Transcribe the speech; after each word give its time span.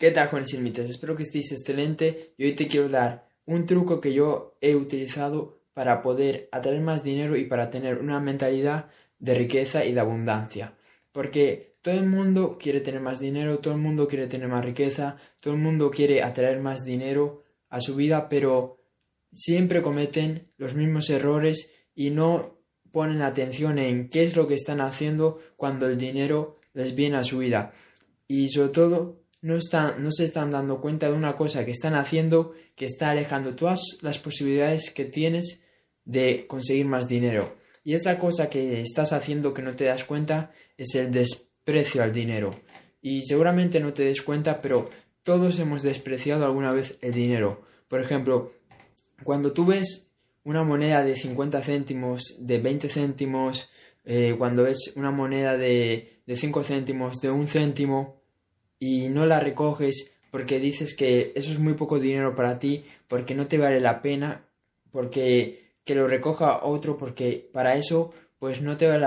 ¿Qué 0.00 0.12
tal, 0.12 0.28
jóvenes 0.28 0.54
límites? 0.54 0.88
Espero 0.88 1.14
que 1.14 1.24
estéis 1.24 1.52
excelente 1.52 2.32
y 2.38 2.44
hoy 2.44 2.54
te 2.54 2.66
quiero 2.66 2.88
dar 2.88 3.28
un 3.44 3.66
truco 3.66 4.00
que 4.00 4.14
yo 4.14 4.56
he 4.62 4.74
utilizado 4.74 5.60
para 5.74 6.00
poder 6.00 6.48
atraer 6.52 6.80
más 6.80 7.04
dinero 7.04 7.36
y 7.36 7.44
para 7.44 7.68
tener 7.68 7.98
una 7.98 8.18
mentalidad 8.18 8.86
de 9.18 9.34
riqueza 9.34 9.84
y 9.84 9.92
de 9.92 10.00
abundancia. 10.00 10.74
Porque 11.12 11.76
todo 11.82 11.96
el 11.96 12.06
mundo 12.06 12.56
quiere 12.58 12.80
tener 12.80 13.02
más 13.02 13.20
dinero, 13.20 13.58
todo 13.58 13.74
el 13.74 13.80
mundo 13.80 14.08
quiere 14.08 14.26
tener 14.26 14.48
más 14.48 14.64
riqueza, 14.64 15.18
todo 15.38 15.52
el 15.52 15.60
mundo 15.60 15.90
quiere 15.90 16.22
atraer 16.22 16.60
más 16.60 16.80
dinero 16.86 17.42
a 17.68 17.82
su 17.82 17.94
vida, 17.94 18.30
pero 18.30 18.78
siempre 19.30 19.82
cometen 19.82 20.50
los 20.56 20.72
mismos 20.72 21.10
errores 21.10 21.74
y 21.94 22.08
no 22.08 22.62
ponen 22.90 23.20
atención 23.20 23.78
en 23.78 24.08
qué 24.08 24.22
es 24.22 24.34
lo 24.34 24.46
que 24.46 24.54
están 24.54 24.80
haciendo 24.80 25.40
cuando 25.56 25.86
el 25.86 25.98
dinero 25.98 26.56
les 26.72 26.94
viene 26.94 27.18
a 27.18 27.24
su 27.24 27.36
vida. 27.36 27.74
Y 28.26 28.48
sobre 28.48 28.70
todo 28.70 29.19
no, 29.42 29.56
están, 29.56 30.02
no 30.02 30.10
se 30.12 30.24
están 30.24 30.50
dando 30.50 30.80
cuenta 30.80 31.08
de 31.08 31.16
una 31.16 31.36
cosa 31.36 31.64
que 31.64 31.70
están 31.70 31.94
haciendo 31.94 32.52
que 32.76 32.84
está 32.84 33.10
alejando 33.10 33.54
todas 33.54 33.80
las 34.02 34.18
posibilidades 34.18 34.90
que 34.90 35.04
tienes 35.04 35.62
de 36.04 36.46
conseguir 36.46 36.86
más 36.86 37.08
dinero. 37.08 37.56
Y 37.84 37.94
esa 37.94 38.18
cosa 38.18 38.50
que 38.50 38.80
estás 38.82 39.12
haciendo 39.12 39.54
que 39.54 39.62
no 39.62 39.74
te 39.74 39.84
das 39.84 40.04
cuenta 40.04 40.52
es 40.76 40.94
el 40.94 41.10
desprecio 41.10 42.02
al 42.02 42.12
dinero. 42.12 42.54
Y 43.02 43.22
seguramente 43.22 43.80
no 43.80 43.92
te 43.92 44.04
des 44.04 44.22
cuenta, 44.22 44.60
pero 44.60 44.90
todos 45.22 45.58
hemos 45.58 45.82
despreciado 45.82 46.44
alguna 46.44 46.72
vez 46.72 46.98
el 47.00 47.12
dinero. 47.12 47.62
Por 47.88 48.00
ejemplo, 48.00 48.52
cuando 49.24 49.52
tú 49.52 49.66
ves 49.66 50.08
una 50.44 50.62
moneda 50.64 51.04
de 51.04 51.16
50 51.16 51.60
céntimos, 51.62 52.36
de 52.38 52.58
20 52.58 52.88
céntimos, 52.88 53.70
eh, 54.04 54.34
cuando 54.38 54.64
ves 54.64 54.92
una 54.96 55.10
moneda 55.10 55.56
de, 55.56 56.22
de 56.26 56.36
5 56.36 56.62
céntimos, 56.62 57.20
de 57.20 57.30
un 57.30 57.46
céntimo, 57.46 58.19
y 58.80 59.10
no 59.10 59.26
la 59.26 59.38
recoges 59.38 60.10
porque 60.32 60.58
dices 60.58 60.96
que 60.96 61.32
eso 61.36 61.52
es 61.52 61.58
muy 61.60 61.74
poco 61.74 62.00
dinero 62.00 62.34
para 62.34 62.58
ti, 62.58 62.82
porque 63.06 63.34
no 63.34 63.46
te 63.46 63.58
vale 63.58 63.80
la 63.80 64.02
pena, 64.02 64.46
porque 64.90 65.74
que 65.84 65.94
lo 65.94 66.08
recoja 66.08 66.64
otro, 66.64 66.96
porque 66.96 67.48
para 67.52 67.76
eso 67.76 68.12
pues 68.38 68.62
no 68.62 68.78
te 68.78 68.86
vale 68.86 69.00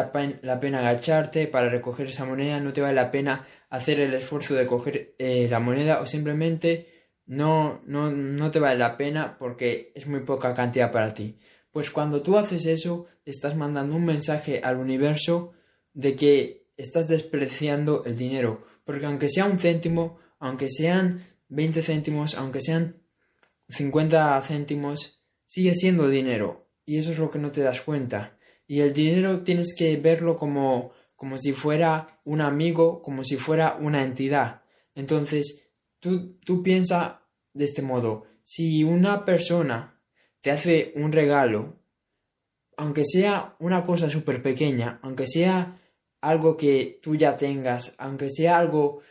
la, 0.44 0.59
pena 0.59 0.79
agacharte 0.79 1.47
para 1.47 1.67
recoger 1.67 2.07
esa 2.07 2.23
moneda, 2.23 2.59
no 2.59 2.71
te 2.71 2.81
vale 2.81 2.94
la 2.94 3.09
pena 3.09 3.44
hacer 3.71 3.99
el 3.99 4.13
esfuerzo 4.13 4.53
de 4.53 4.67
coger 4.67 5.16
eh, 5.17 5.47
la 5.49 5.59
moneda 5.59 6.01
o 6.01 6.05
simplemente 6.05 7.09
no, 7.25 7.81
no, 7.88 8.11
no 8.11 8.51
te 8.51 8.59
vale 8.59 8.77
la 8.77 8.95
pena 8.95 9.35
porque 9.39 9.91
es 9.95 10.05
muy 10.05 10.19
poca 10.19 10.53
cantidad 10.53 10.91
para 10.91 11.16
ti. 11.16 11.39
Pues 11.71 11.89
cuando 11.89 12.21
tú 12.21 12.38
haces 12.38 12.67
eso, 12.67 13.07
estás 13.25 13.55
mandando 13.55 13.95
un 13.95 14.05
mensaje 14.05 14.61
al 14.63 14.77
universo 14.77 15.53
de 15.94 16.16
que 16.16 16.62
estás 16.77 17.07
despreciando 17.07 18.03
el 18.05 18.17
dinero, 18.17 18.66
porque 18.85 19.05
aunque 19.05 19.29
sea 19.29 19.45
un 19.45 19.59
céntimo, 19.59 20.17
aunque 20.39 20.69
sean 20.69 21.23
20 21.49 21.81
céntimos, 21.81 22.35
aunque 22.35 22.61
sean 22.61 23.02
50 23.69 24.41
céntimos, 24.41 25.23
sigue 25.45 25.73
siendo 25.73 26.09
dinero. 26.09 26.67
Y 26.85 26.97
eso 26.97 27.11
es 27.11 27.19
lo 27.19 27.31
que 27.31 27.39
no 27.39 27.51
te 27.51 27.61
das 27.61 27.81
cuenta. 27.81 28.38
Y 28.67 28.81
el 28.81 28.94
dinero 28.94 29.44
tienes 29.44 29.75
que 29.77 29.95
verlo 29.97 30.38
como, 30.38 30.91
como 31.16 31.38
si 31.38 31.53
fuera 31.53 32.19
un 32.25 32.41
amigo, 32.41 33.01
como 33.01 33.23
si 33.23 33.38
fuera 33.38 33.75
una 33.75 34.03
entidad. 34.03 34.63
Entonces, 34.95 35.69
tú, 35.99 36.38
tú 36.39 36.61
piensa 36.63 37.21
de 37.53 37.66
este 37.66 37.81
modo. 37.81 38.25
Si 38.44 38.83
una 38.83 39.25
persona 39.25 40.01
te 40.41 40.51
hace 40.51 40.91
un 40.95 41.11
regalo, 41.11 41.79
aunque 42.75 43.03
sea 43.05 43.55
una 43.59 43.85
cosa 43.85 44.09
súper 44.09 44.41
pequeña, 44.41 44.99
aunque 45.03 45.27
sea 45.27 45.79
algo 46.23 46.55
que 46.55 46.99
tú 47.03 47.16
ya 47.16 47.35
tengas, 47.35 47.95
aunque 47.97 48.29
sea 48.29 48.57
algo 48.57 49.02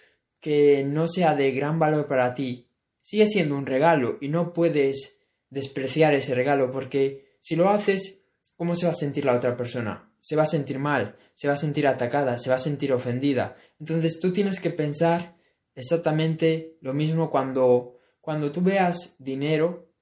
que 0.41 0.83
no 0.83 1.07
sea 1.07 1.37
de 1.37 1.53
gran 1.53 1.79
valor 1.79 2.07
para 2.07 2.33
ti, 2.33 2.69
sigue 3.03 3.27
siendo 3.27 3.55
un 3.55 3.67
regalo 3.67 4.17
y 4.23 4.29
no 4.29 4.55
puedes 4.55 5.19
despreciar 5.51 6.15
ese 6.15 6.35
regalo 6.35 6.73
porque 6.73 7.37
si 7.39 7.55
lo 7.55 7.69
haces, 7.69 8.23
¿cómo 8.57 8.75
se 8.75 8.87
va 8.87 8.93
a 8.93 8.95
sentir 8.95 9.27
la 9.27 9.37
otra 9.37 9.59
persona? 9.59 10.11
Se 10.21 10.37
va 10.37 10.45
a 10.45 10.47
sentir 10.47 10.79
mal, 10.79 11.17
se 11.35 11.49
va 11.49 11.55
a 11.55 11.59
sentir 11.59 11.87
atacada, 11.87 12.39
se 12.39 12.49
va 12.49 12.57
a 12.57 12.59
sentir 12.59 12.95
ofendida. 12.95 13.57
Entonces 13.79 14.19
tú 14.19 14.33
tienes 14.33 14.59
que 14.59 14.71
pensar 14.71 15.37
exactamente 15.75 16.79
lo 16.81 16.95
mismo 16.95 17.29
cuando, 17.31 17.99
cuando 18.23 18.51
tú 18.51 18.63
veas 18.63 19.17
dinero 19.19 19.93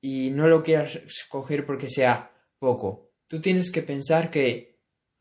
y 0.00 0.30
no 0.30 0.48
lo 0.48 0.62
quieras 0.62 0.98
coger 1.28 1.66
porque 1.66 1.90
sea 1.90 2.32
poco. 2.58 3.10
Tú 3.26 3.42
tienes 3.42 3.70
que 3.70 3.82
pensar 3.82 4.30
que 4.30 4.73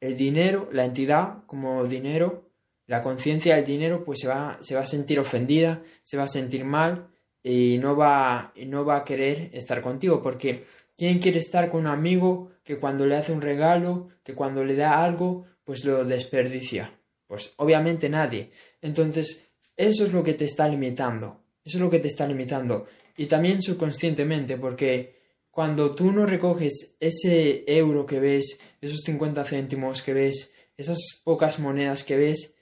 el 0.04 0.18
dinero, 0.18 0.68
la 0.74 0.84
entidad 0.84 1.46
como 1.48 1.86
dinero, 1.86 2.50
la 2.88 3.02
conciencia 3.02 3.56
del 3.56 3.64
dinero, 3.64 4.04
pues 4.04 4.20
se 4.20 4.28
va, 4.28 4.58
se 4.60 4.76
va 4.76 4.82
a 4.82 4.86
sentir 4.86 5.18
ofendida, 5.18 5.82
se 6.04 6.18
va 6.18 6.24
a 6.24 6.28
sentir 6.28 6.66
mal 6.66 7.08
y 7.42 7.78
no 7.78 7.96
va, 7.96 8.52
no 8.68 8.84
va 8.84 8.98
a 8.98 9.04
querer 9.06 9.50
estar 9.54 9.82
contigo, 9.82 10.22
porque 10.22 10.66
¿quién 10.98 11.20
quiere 11.20 11.40
estar 11.40 11.70
con 11.70 11.82
un 11.82 11.88
amigo 11.88 12.52
que 12.66 12.80
cuando 12.80 13.08
le 13.08 13.16
hace 13.16 13.32
un 13.32 13.42
regalo, 13.42 14.10
que 14.24 14.36
cuando 14.36 14.66
le 14.66 14.76
da 14.76 15.06
algo, 15.06 15.46
pues 15.64 15.86
lo 15.86 16.04
desperdicia? 16.04 17.00
Pues 17.26 17.54
obviamente 17.56 18.10
nadie. 18.10 18.52
Entonces, 18.82 19.48
eso 19.78 20.04
es 20.04 20.12
lo 20.12 20.22
que 20.22 20.34
te 20.34 20.44
está 20.44 20.68
limitando, 20.68 21.46
eso 21.64 21.78
es 21.78 21.82
lo 21.82 21.90
que 21.90 22.00
te 22.00 22.10
está 22.10 22.28
limitando. 22.28 22.88
Y 23.16 23.28
también 23.28 23.62
subconscientemente, 23.62 24.58
porque 24.58 25.23
cuando 25.54 25.94
tú 25.94 26.12
no 26.12 26.26
recoges 26.26 26.96
ese 27.00 27.64
euro 27.68 28.08
que 28.08 28.20
ves, 28.20 28.60
esos 28.82 29.02
50 29.02 29.46
céntimos 29.46 30.02
que 30.02 30.12
ves, 30.12 30.52
esas 30.78 30.98
pocas 31.24 31.60
monedas 31.60 32.04
que 32.04 32.18
ves, 32.18 32.56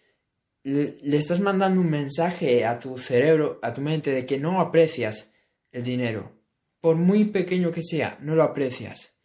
le, 0.64 0.98
estás 1.16 1.40
mandando 1.40 1.80
un 1.80 1.90
mensaje 1.90 2.66
a 2.66 2.80
tu 2.80 2.98
cerebro, 2.98 3.60
a 3.62 3.74
tu 3.74 3.80
mente, 3.80 4.12
de 4.12 4.26
que 4.26 4.38
no 4.38 4.60
aprecias 4.60 5.32
el 5.72 5.84
dinero. 5.84 6.34
Por 6.82 6.98
muy 6.98 7.24
pequeño 7.24 7.72
que 7.72 7.82
sea, 7.82 8.18
no 8.20 8.36
lo 8.36 8.44
aprecias. 8.44 9.16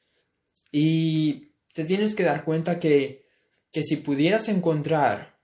Y 0.70 1.48
te 1.72 1.82
tienes 1.82 2.14
que 2.14 2.22
dar 2.22 2.44
cuenta 2.44 2.78
que, 2.78 3.26
que 3.72 3.82
si 3.82 3.96
pudieras 3.96 4.48
encontrar 4.48 5.40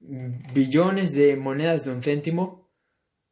billones 0.00 1.12
de 1.12 1.36
monedas 1.36 1.84
de 1.84 1.92
un 1.92 2.02
céntimo, 2.02 2.68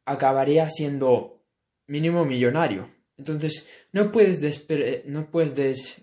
acabaría 0.05 0.69
siendo 0.69 1.43
mínimo 1.87 2.23
millonario. 2.23 2.92
Entonces, 3.17 3.69
no 3.91 4.11
puedes, 4.11 4.41
no 5.05 5.29
puedes 5.29 5.55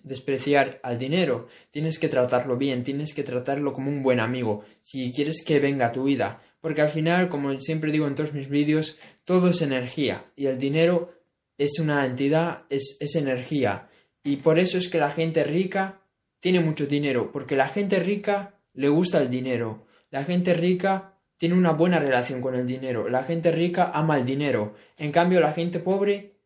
despreciar 0.04 0.78
al 0.82 0.98
dinero, 0.98 1.48
tienes 1.70 1.98
que 1.98 2.08
tratarlo 2.08 2.56
bien, 2.56 2.84
tienes 2.84 3.14
que 3.14 3.24
tratarlo 3.24 3.72
como 3.72 3.90
un 3.90 4.02
buen 4.02 4.20
amigo, 4.20 4.64
si 4.82 5.12
quieres 5.12 5.42
que 5.44 5.58
venga 5.58 5.86
a 5.86 5.92
tu 5.92 6.04
vida, 6.04 6.40
porque 6.60 6.82
al 6.82 6.88
final, 6.88 7.28
como 7.28 7.58
siempre 7.60 7.90
digo 7.90 8.06
en 8.06 8.14
todos 8.14 8.32
mis 8.32 8.48
vídeos, 8.48 8.98
todo 9.24 9.48
es 9.48 9.60
energía 9.60 10.24
y 10.36 10.46
el 10.46 10.58
dinero 10.58 11.12
es 11.58 11.78
una 11.80 12.06
entidad, 12.06 12.64
es, 12.70 12.96
es 13.00 13.16
energía. 13.16 13.88
Y 14.22 14.36
por 14.36 14.58
eso 14.58 14.78
es 14.78 14.88
que 14.88 14.98
la 14.98 15.10
gente 15.10 15.42
rica 15.42 16.00
tiene 16.38 16.60
mucho 16.60 16.86
dinero, 16.86 17.32
porque 17.32 17.56
la 17.56 17.68
gente 17.68 17.98
rica 17.98 18.54
le 18.72 18.88
gusta 18.88 19.20
el 19.20 19.30
dinero, 19.30 19.86
la 20.10 20.24
gente 20.24 20.54
rica 20.54 21.14
tiene 21.36 21.54
una 21.54 21.72
buena 21.72 21.98
relación 21.98 22.40
con 22.40 22.54
el 22.54 22.66
dinero, 22.66 23.08
la 23.08 23.24
gente 23.24 23.50
rica 23.50 23.90
ama 23.92 24.18
el 24.18 24.26
dinero, 24.26 24.74
en 24.98 25.10
cambio 25.10 25.40
la 25.40 25.52
gente 25.52 25.80
pobre 25.80 26.39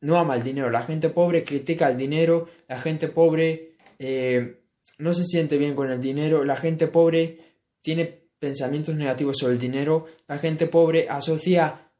no 0.00 0.18
ama 0.18 0.36
el 0.36 0.42
dinero. 0.42 0.70
La 0.70 0.82
gente 0.82 1.08
pobre 1.10 1.44
critica 1.44 1.88
el 1.88 1.96
dinero, 1.96 2.48
la 2.68 2.80
gente 2.80 3.08
pobre 3.08 3.72
eh, 3.98 4.60
no 4.98 5.12
se 5.12 5.24
siente 5.24 5.58
bien 5.58 5.74
con 5.74 5.90
el 5.90 6.00
dinero, 6.00 6.44
la 6.44 6.56
gente 6.56 6.88
pobre 6.88 7.38
tiene 7.82 8.28
pensamientos 8.38 8.94
negativos 8.94 9.38
sobre 9.38 9.54
el 9.54 9.58
dinero, 9.60 10.06
la 10.26 10.38
gente 10.38 10.66
pobre 10.66 11.08
asocia 11.08 11.90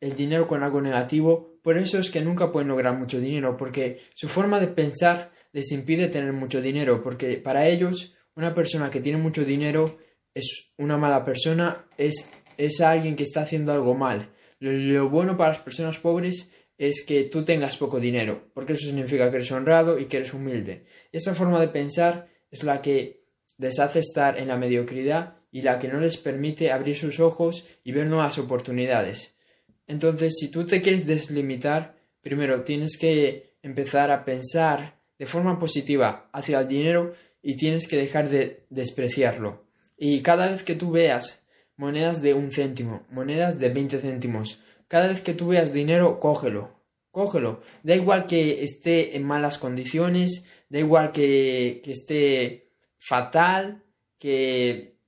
el 0.00 0.14
dinero 0.14 0.46
con 0.46 0.62
algo 0.62 0.80
negativo, 0.80 1.58
por 1.62 1.78
eso 1.78 1.98
es 1.98 2.10
que 2.10 2.20
nunca 2.20 2.52
pueden 2.52 2.68
lograr 2.68 2.96
mucho 2.96 3.18
dinero, 3.18 3.56
porque 3.56 4.00
su 4.14 4.28
forma 4.28 4.60
de 4.60 4.68
pensar 4.68 5.32
les 5.52 5.72
impide 5.72 6.08
tener 6.08 6.32
mucho 6.32 6.60
dinero, 6.60 7.02
porque 7.02 7.38
para 7.38 7.66
ellos 7.66 8.14
una 8.34 8.54
persona 8.54 8.90
que 8.90 9.00
tiene 9.00 9.18
mucho 9.18 9.44
dinero 9.44 9.98
es 10.34 10.70
una 10.76 10.98
mala 10.98 11.24
persona, 11.24 11.86
es, 11.96 12.30
es 12.58 12.80
alguien 12.80 13.16
que 13.16 13.24
está 13.24 13.42
haciendo 13.42 13.72
algo 13.72 13.94
mal. 13.94 14.30
lo 14.60 15.08
bueno 15.08 15.36
para 15.36 15.50
las 15.50 15.60
personas 15.60 15.98
pobres 15.98 16.50
es 16.78 17.04
que 17.06 17.24
tú 17.24 17.44
tengas 17.44 17.76
poco 17.76 18.00
dinero, 18.00 18.50
porque 18.54 18.74
eso 18.74 18.86
significa 18.86 19.30
que 19.30 19.36
eres 19.36 19.52
honrado 19.52 19.98
y 19.98 20.06
que 20.06 20.18
eres 20.18 20.34
humilde. 20.34 20.84
Esa 21.12 21.34
forma 21.34 21.60
de 21.60 21.68
pensar 21.68 22.28
es 22.50 22.62
la 22.64 22.82
que 22.82 23.24
les 23.58 23.78
hace 23.78 24.00
estar 24.00 24.38
en 24.38 24.48
la 24.48 24.58
mediocridad 24.58 25.36
y 25.50 25.62
la 25.62 25.78
que 25.78 25.88
no 25.88 26.00
les 26.00 26.18
permite 26.18 26.70
abrir 26.70 26.96
sus 26.96 27.18
ojos 27.20 27.64
y 27.82 27.92
ver 27.92 28.06
nuevas 28.06 28.38
oportunidades. 28.38 29.38
Entonces, 29.86 30.34
si 30.38 30.48
tú 30.48 30.66
te 30.66 30.82
quieres 30.82 31.06
deslimitar, 31.06 31.96
primero 32.20 32.62
tienes 32.62 32.98
que 32.98 33.54
empezar 33.62 34.10
a 34.10 34.24
pensar 34.24 34.98
de 35.18 35.26
forma 35.26 35.58
positiva 35.58 36.28
hacia 36.32 36.60
el 36.60 36.68
dinero 36.68 37.14
y 37.42 37.56
tienes 37.56 37.88
que 37.88 37.96
dejar 37.96 38.28
de 38.28 38.64
despreciarlo. 38.68 39.64
Y 39.96 40.20
cada 40.20 40.48
vez 40.48 40.62
que 40.62 40.74
tú 40.74 40.90
veas 40.90 41.46
monedas 41.76 42.20
de 42.20 42.34
un 42.34 42.50
céntimo, 42.50 43.06
monedas 43.10 43.58
de 43.58 43.70
20 43.70 43.98
céntimos, 44.00 44.60
cada 44.88 45.08
vez 45.08 45.20
que 45.20 45.34
tú 45.34 45.48
veas 45.48 45.72
dinero, 45.72 46.20
cógelo. 46.20 46.70
Cógelo. 47.10 47.60
Da 47.82 47.94
igual 47.94 48.26
que 48.26 48.62
esté 48.62 49.16
en 49.16 49.24
malas 49.24 49.58
condiciones, 49.58 50.44
da 50.68 50.78
igual 50.78 51.12
que, 51.12 51.80
esté 51.86 52.70
fatal, 52.98 53.82
que, 54.18 54.98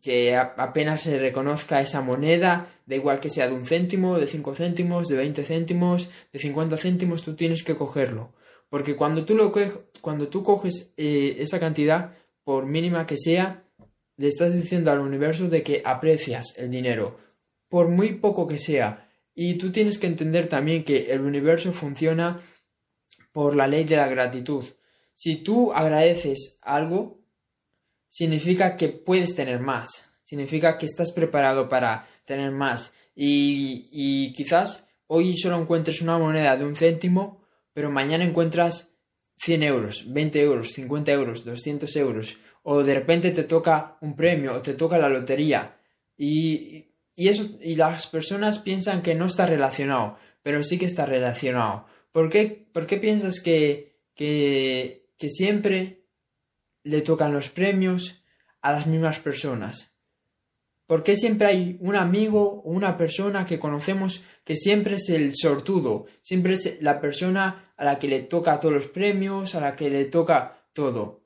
que 0.00 0.36
apenas 0.36 1.02
se 1.02 1.18
reconozca 1.18 1.80
esa 1.80 2.02
moneda, 2.02 2.68
da 2.86 2.94
igual 2.94 3.18
que 3.18 3.30
sea 3.30 3.48
de 3.48 3.54
un 3.54 3.66
céntimo, 3.66 4.18
de 4.18 4.28
cinco 4.28 4.54
céntimos, 4.54 5.08
de 5.08 5.16
veinte 5.16 5.42
céntimos, 5.42 6.08
de 6.32 6.38
cincuenta 6.38 6.76
céntimos, 6.76 7.22
tú 7.22 7.34
tienes 7.34 7.64
que 7.64 7.74
cogerlo. 7.74 8.32
Porque 8.68 8.96
cuando 8.96 9.24
tú, 9.24 9.34
lo 9.34 9.52
cuando 10.00 10.28
tú 10.28 10.42
coges 10.42 10.92
eh, 10.96 11.36
esa 11.38 11.58
cantidad, 11.58 12.14
por 12.44 12.66
mínima 12.66 13.06
que 13.06 13.16
sea, 13.16 13.64
le 14.16 14.28
estás 14.28 14.54
diciendo 14.54 14.90
al 14.90 15.00
universo 15.00 15.48
de 15.48 15.62
que 15.62 15.82
aprecias 15.84 16.54
el 16.56 16.70
dinero, 16.70 17.18
por 17.68 17.88
muy 17.88 18.14
poco 18.14 18.46
que 18.46 18.58
sea. 18.58 19.05
Y 19.38 19.58
tú 19.58 19.70
tienes 19.70 19.98
que 19.98 20.06
entender 20.06 20.48
también 20.48 20.82
que 20.82 21.12
el 21.12 21.20
universo 21.20 21.70
funciona 21.70 22.40
por 23.32 23.54
la 23.54 23.68
ley 23.68 23.84
de 23.84 23.96
la 23.96 24.08
gratitud. 24.08 24.64
Si 25.14 25.36
tú 25.36 25.74
agradeces 25.74 26.58
algo, 26.62 27.20
significa 28.08 28.76
que 28.76 28.88
puedes 28.88 29.36
tener 29.36 29.60
más, 29.60 30.10
significa 30.22 30.78
que 30.78 30.86
estás 30.86 31.12
preparado 31.12 31.68
para 31.68 32.08
tener 32.24 32.50
más. 32.50 32.94
Y, 33.14 34.32
quizás 34.32 34.88
hoy 35.06 35.36
solo 35.36 35.60
encuentres 35.60 36.00
una 36.00 36.16
moneda 36.16 36.56
de 36.56 36.64
un 36.64 36.74
céntimo, 36.74 37.44
pero 37.74 37.90
mañana 37.90 38.24
encuentras 38.24 38.96
100 39.36 39.62
euros, 39.64 40.04
20 40.14 40.40
euros, 40.40 40.72
50 40.72 41.12
euros, 41.12 41.44
200 41.44 41.94
euros, 41.96 42.38
o 42.62 42.82
de 42.82 42.94
repente 42.94 43.32
te 43.32 43.44
toca 43.44 43.98
un 44.00 44.16
premio 44.16 44.54
o 44.54 44.62
te 44.62 44.72
toca 44.72 44.96
la 44.96 45.10
lotería. 45.10 45.76
Y, 46.16 46.86
eso, 47.16 47.48
y 47.62 47.76
las 47.76 48.06
personas 48.06 48.58
piensan 48.58 49.02
que 49.02 49.14
no 49.14 49.26
está 49.26 49.46
relacionado, 49.46 50.18
pero 50.42 50.62
sí 50.62 50.78
que 50.78 50.84
está 50.84 51.06
relacionado. 51.06 51.86
¿Por 52.12 52.30
qué, 52.30 52.66
por 52.72 52.86
qué 52.86 52.98
piensas 52.98 53.40
que, 53.40 53.96
que, 54.14 55.08
que 55.18 55.30
siempre 55.30 56.02
le 56.82 57.00
tocan 57.00 57.32
los 57.32 57.48
premios 57.48 58.22
a 58.60 58.72
las 58.72 58.86
mismas 58.86 59.18
personas? 59.18 59.96
¿Por 60.86 61.02
qué 61.02 61.16
siempre 61.16 61.48
hay 61.48 61.76
un 61.80 61.96
amigo 61.96 62.62
o 62.64 62.70
una 62.70 62.96
persona 62.96 63.44
que 63.44 63.58
conocemos 63.58 64.22
que 64.44 64.54
siempre 64.54 64.96
es 64.96 65.08
el 65.08 65.32
sortudo? 65.34 66.06
Siempre 66.20 66.54
es 66.54 66.80
la 66.80 67.00
persona 67.00 67.72
a 67.76 67.84
la 67.84 67.98
que 67.98 68.06
le 68.06 68.20
toca 68.20 68.60
todos 68.60 68.74
los 68.74 68.86
premios, 68.86 69.54
a 69.56 69.60
la 69.60 69.74
que 69.74 69.90
le 69.90 70.04
toca 70.04 70.62
todo. 70.72 71.22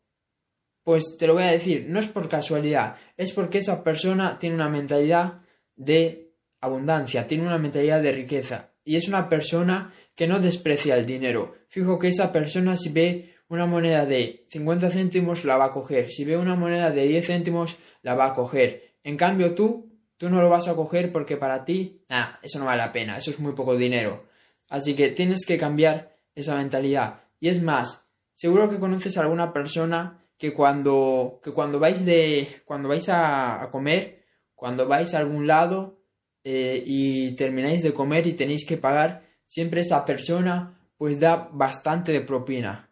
Pues 0.83 1.17
te 1.19 1.27
lo 1.27 1.35
voy 1.35 1.43
a 1.43 1.53
decir, 1.53 1.87
no 1.89 2.01
es 2.01 2.07
por 2.07 2.29
casualidad, 2.29 2.97
es 3.19 3.33
porque 3.33 3.59
esa 3.59 3.85
persona 3.85 4.39
tiene 4.39 4.55
una 4.55 4.71
mentalidad 4.71 5.43
de 5.81 6.35
abundancia, 6.61 7.27
tiene 7.27 7.47
una 7.47 7.59
mentalidad 7.59 8.03
de 8.03 8.12
riqueza 8.12 8.71
y 8.85 8.97
es 8.97 9.09
una 9.09 9.29
persona 9.29 9.93
que 10.15 10.27
no 10.27 10.38
desprecia 10.38 10.97
el 10.97 11.06
dinero. 11.06 11.55
Fijo 11.69 11.99
que 11.99 12.09
esa 12.09 12.32
persona 12.32 12.77
si 12.77 12.91
ve 12.91 13.35
una 13.49 13.67
moneda 13.67 14.05
de 14.05 14.47
50 14.50 14.91
céntimos 14.91 15.44
la 15.44 15.56
va 15.56 15.67
a 15.67 15.73
coger, 15.73 16.11
si 16.11 16.25
ve 16.25 16.37
una 16.37 16.55
moneda 16.55 16.91
de 16.91 17.06
10 17.06 17.27
céntimos 17.27 17.79
la 18.03 18.15
va 18.15 18.27
a 18.27 18.35
coger. 18.35 18.94
En 19.03 19.17
cambio 19.17 19.55
tú, 19.55 19.91
tú 20.19 20.29
no 20.29 20.43
lo 20.43 20.50
vas 20.50 20.69
a 20.69 20.77
coger 20.77 21.11
porque 21.12 21.37
para 21.38 21.65
ti, 21.65 22.03
ah, 22.11 22.38
eso 22.43 22.59
no 22.59 22.67
vale 22.67 22.83
la 22.83 22.93
pena, 22.93 23.17
eso 23.17 23.31
es 23.31 23.41
muy 23.41 23.53
poco 23.53 23.76
dinero. 23.76 24.26
Así 24.69 24.94
que 24.94 25.09
tienes 25.09 25.47
que 25.47 25.56
cambiar 25.56 26.15
esa 26.35 26.56
mentalidad. 26.56 27.23
Y 27.41 27.49
es 27.49 27.62
más, 27.62 28.06
seguro 28.35 28.69
que 28.69 28.79
conoces 28.79 29.17
a 29.17 29.23
alguna 29.23 29.53
persona 29.53 30.21
que 30.37 30.53
cuando, 30.53 31.41
que 31.43 31.53
cuando 31.53 31.79
vais 31.79 32.05
de, 32.05 32.62
cuando 32.65 32.88
vais 32.88 33.09
a, 33.09 33.69
comer, 33.73 34.20
cuando 34.61 34.87
vais 34.87 35.15
a 35.15 35.21
algún 35.21 35.47
lado 35.47 36.03
eh, 36.45 36.83
y 36.85 37.35
termináis 37.35 37.83
de 37.83 37.95
comer 37.95 38.27
y 38.27 38.35
tenéis 38.35 38.67
que 38.67 38.77
pagar, 38.77 39.25
siempre 39.43 39.81
esa 39.81 40.05
persona 40.05 40.79
pues 40.99 41.19
da 41.19 41.49
bastante 41.51 42.12
de 42.12 42.21
propina. 42.21 42.91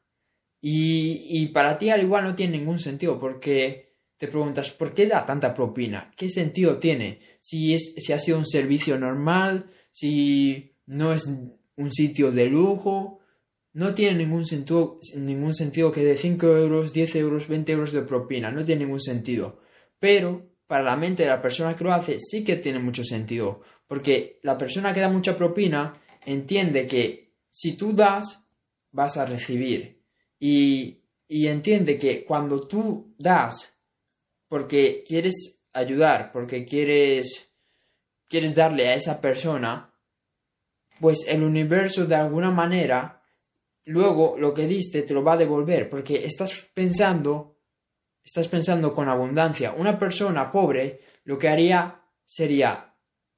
Y, 0.63 1.47
para 1.49 1.77
ti 1.77 1.91
al 1.91 2.01
igual 2.01 2.25
no 2.25 2.35
tiene 2.35 2.57
ningún 2.57 2.79
sentido 2.79 3.21
porque 3.21 3.97
te 4.17 4.29
preguntas, 4.29 4.71
¿por 4.71 4.95
qué 4.95 5.07
da 5.07 5.27
tanta 5.27 5.53
propina? 5.53 6.11
¿Qué 6.17 6.31
sentido 6.31 6.79
tiene? 6.79 7.21
Si, 7.39 7.75
es, 7.75 7.95
si 7.99 8.15
ha 8.15 8.19
sido 8.19 8.39
un 8.39 8.47
servicio 8.47 8.99
normal, 8.99 9.71
si 9.91 10.75
no 10.87 11.13
es 11.13 11.27
un 11.27 11.93
sitio 11.93 12.33
de 12.33 12.47
lujo, 12.47 13.21
no 13.75 13.93
tiene 13.93 14.25
ningún 14.25 14.47
sentido, 14.47 15.01
ningún 15.17 15.53
sentido 15.53 15.93
que 15.93 16.03
de 16.03 16.17
5 16.17 16.47
euros, 16.47 16.95
10 16.95 17.17
euros, 17.17 17.47
20 17.47 17.73
euros 17.73 17.93
de 17.93 18.03
propina, 18.03 18.51
no 18.51 18.65
tiene 18.65 18.87
ningún 18.87 19.03
sentido. 19.03 19.61
Pero 20.01 20.48
para 20.69 20.85
la 20.85 20.97
mente 20.97 21.25
de 21.25 21.31
la 21.31 21.43
persona 21.43 21.75
que 21.75 21.83
lo 21.83 21.93
hace 21.93 22.19
sí 22.21 22.45
que 22.45 22.57
tiene 22.57 22.79
mucho 22.79 23.03
sentido, 23.03 23.63
porque 23.89 24.39
la 24.43 24.57
persona 24.57 24.93
que 24.93 25.01
da 25.01 25.09
mucha 25.09 25.37
propina 25.37 26.01
entiende 26.25 26.87
que 26.87 27.35
si 27.51 27.73
tú 27.73 27.93
das, 27.95 28.47
vas 28.93 29.17
a 29.17 29.27
recibir. 29.27 30.05
Y, 30.39 31.03
entiende 31.29 31.99
que 31.99 32.25
cuando 32.25 32.69
tú 32.69 33.15
das 33.19 33.79
porque 34.47 35.05
quieres 35.07 35.63
ayudar, 35.73 36.33
porque 36.33 36.65
quieres, 36.65 37.51
quieres 38.29 38.55
darle 38.55 38.89
a 38.89 38.95
esa 38.95 39.21
persona, 39.21 39.93
pues 41.01 41.27
el 41.27 41.43
universo 41.43 42.07
de 42.07 42.15
alguna 42.15 42.51
manera, 42.51 43.23
luego 43.85 44.37
lo 44.39 44.55
que 44.55 44.67
diste 44.67 45.03
te 45.03 45.15
lo 45.15 45.23
va 45.23 45.35
a 45.35 45.39
devolver, 45.39 45.91
porque 45.91 46.25
estás 46.25 46.71
pensando, 46.73 47.58
estás 48.29 48.49
pensando 48.49 48.93
con 48.93 49.09
abundancia. 49.09 49.73
Una 49.75 49.99
persona 49.99 50.51
pobre 50.51 51.01
lo 51.25 51.39
que 51.39 51.49
haría 51.49 52.03
sería, 52.27 52.95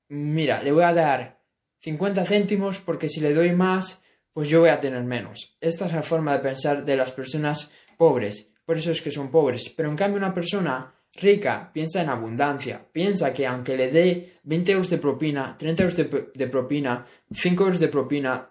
mira, 0.08 0.60
le 0.64 0.72
voy 0.72 0.82
a 0.82 0.92
dar 0.92 1.38
50 1.78 2.24
céntimos 2.24 2.80
porque 2.80 3.08
si 3.08 3.20
le 3.20 3.32
doy 3.32 3.52
más, 3.52 4.02
pues 4.32 4.48
yo 4.48 4.58
voy 4.58 4.70
a 4.70 4.80
tener 4.80 5.04
menos. 5.04 5.56
Esta 5.60 5.86
es 5.86 5.92
la 5.92 6.02
forma 6.02 6.32
de 6.32 6.40
pensar 6.40 6.84
de 6.84 6.96
las 6.96 7.12
personas 7.12 7.70
pobres, 7.96 8.50
por 8.64 8.78
eso 8.78 8.90
es 8.90 9.00
que 9.00 9.12
son 9.12 9.30
pobres. 9.30 9.72
Pero 9.76 9.88
en 9.88 9.96
cambio 9.96 10.18
una 10.18 10.34
persona 10.34 10.92
rica 11.14 11.70
piensa 11.72 12.02
en 12.02 12.08
abundancia, 12.08 12.84
piensa 12.90 13.32
que 13.32 13.46
aunque 13.46 13.76
le 13.76 13.92
dé 13.92 14.40
20 14.42 14.72
euros 14.72 14.90
de 14.90 14.98
propina, 14.98 15.56
30 15.56 15.82
euros 15.84 15.96
de, 16.34 16.46
propina, 16.48 17.06
5 17.30 17.62
euros 17.62 17.78
de 17.78 17.88
propina, 17.88 18.50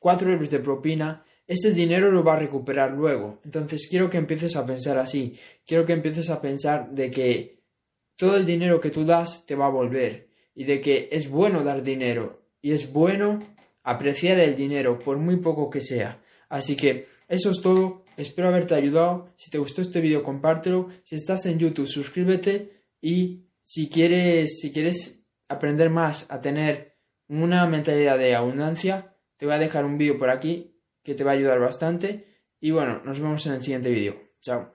4 0.00 0.32
euros 0.32 0.50
de 0.50 0.58
propina, 0.58 1.24
ese 1.50 1.72
dinero 1.72 2.12
lo 2.12 2.22
va 2.22 2.34
a 2.34 2.38
recuperar 2.38 2.92
luego. 2.92 3.40
Entonces 3.44 3.88
quiero 3.90 4.08
que 4.08 4.18
empieces 4.18 4.54
a 4.54 4.64
pensar 4.64 4.98
así, 4.98 5.34
quiero 5.66 5.84
que 5.84 5.92
empieces 5.92 6.30
a 6.30 6.40
pensar 6.40 6.92
de 6.92 7.10
que 7.10 7.58
todo 8.14 8.36
el 8.36 8.46
dinero 8.46 8.80
que 8.80 8.90
tú 8.90 9.04
das 9.04 9.44
te 9.46 9.56
va 9.56 9.66
a 9.66 9.70
volver 9.70 10.28
y 10.54 10.62
de 10.62 10.80
que 10.80 11.08
es 11.10 11.28
bueno 11.28 11.64
dar 11.64 11.82
dinero 11.82 12.44
y 12.62 12.70
es 12.70 12.92
bueno 12.92 13.40
apreciar 13.82 14.38
el 14.38 14.54
dinero, 14.54 15.00
por 15.00 15.16
muy 15.16 15.38
poco 15.38 15.70
que 15.70 15.80
sea. 15.80 16.22
Así 16.48 16.76
que 16.76 17.08
eso 17.26 17.50
es 17.50 17.60
todo. 17.60 18.04
Espero 18.16 18.46
haberte 18.46 18.76
ayudado. 18.76 19.32
Si 19.36 19.50
te 19.50 19.58
gustó 19.58 19.82
este 19.82 20.00
vídeo, 20.00 20.22
compártelo. 20.22 20.90
Si 21.02 21.16
estás 21.16 21.46
en 21.46 21.58
YouTube, 21.58 21.88
suscríbete. 21.88 22.84
Y 23.00 23.46
si 23.64 23.88
quieres, 23.88 24.60
si 24.60 24.70
quieres 24.70 25.24
aprender 25.48 25.90
más 25.90 26.30
a 26.30 26.40
tener 26.40 26.94
una 27.26 27.66
mentalidad 27.66 28.18
de 28.18 28.36
abundancia, 28.36 29.16
te 29.36 29.46
voy 29.46 29.56
a 29.56 29.58
dejar 29.58 29.84
un 29.84 29.98
vídeo 29.98 30.16
por 30.16 30.30
aquí 30.30 30.70
que 31.02 31.14
te 31.14 31.24
va 31.24 31.32
a 31.32 31.34
ayudar 31.34 31.60
bastante. 31.60 32.26
Y 32.60 32.70
bueno, 32.70 33.00
nos 33.04 33.18
vemos 33.20 33.46
en 33.46 33.54
el 33.54 33.62
siguiente 33.62 33.90
vídeo. 33.90 34.20
Chao. 34.40 34.72